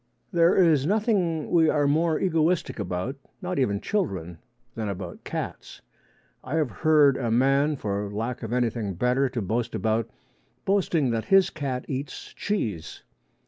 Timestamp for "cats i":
5.23-6.55